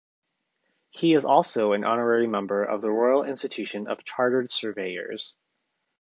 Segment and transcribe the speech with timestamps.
[0.89, 5.37] He is also an Honorary Member of the Royal Institution of Chartered Surveyors.